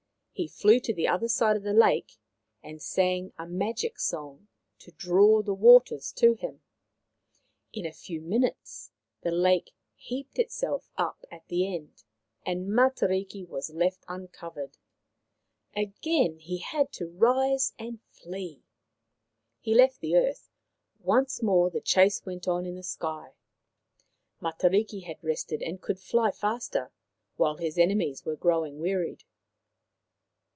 He 0.33 0.47
flew 0.47 0.79
to 0.79 0.93
the 0.93 1.07
other 1.07 1.27
side 1.27 1.55
of 1.55 1.61
the 1.61 1.71
lake 1.73 2.17
and 2.63 2.81
sang 2.81 3.31
a 3.37 3.45
magic 3.45 3.99
song 3.99 4.47
to 4.79 4.89
draw 4.91 5.43
the 5.43 5.53
waters 5.53 6.11
to 6.13 6.33
him. 6.33 6.63
In 7.73 7.85
a 7.85 7.93
few 7.93 8.21
minutes 8.21 8.89
the 9.21 9.29
lake 9.29 9.69
heaped 9.93 10.39
itself 10.39 10.89
up 10.97 11.25
at 11.29 11.47
the 11.47 11.67
end, 11.71 12.03
128 12.47 12.55
Maoriland 12.55 12.57
Fairy 12.57 12.57
Tales 12.57 12.57
and 12.57 12.73
Matariki 12.73 13.47
was 13.47 13.69
left 13.89 14.03
uncovered. 14.07 14.77
Again 15.75 16.39
he 16.39 16.57
had 16.57 16.91
to 16.93 17.05
rise 17.05 17.73
and 17.77 18.01
flee. 18.01 18.63
He 19.59 19.75
left 19.75 19.99
the 19.99 20.15
earth; 20.15 20.49
once 21.01 21.43
more 21.43 21.69
the 21.69 21.81
chase 21.81 22.25
went 22.25 22.47
on 22.47 22.65
in 22.65 22.73
the 22.73 22.81
sky. 22.83 23.35
Matariki 24.41 25.01
had 25.03 25.23
rested 25.23 25.61
and 25.61 25.79
could 25.83 25.99
fly 25.99 26.31
faster, 26.31 26.91
while 27.35 27.57
his 27.57 27.77
enemies 27.77 28.25
were 28.25 28.35
growing 28.35 28.79
wearied. 28.79 29.23